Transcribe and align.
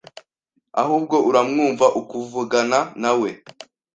Ahubwo 0.81 1.15
uramwumva, 1.29 1.85
ukuvugana 1.99 2.79
nawe 3.01 3.29